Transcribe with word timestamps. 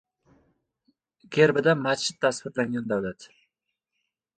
Gerbida 1.39 1.77
masjid 1.85 2.19
tasvirlangan 2.27 2.93
davlat 2.95 3.33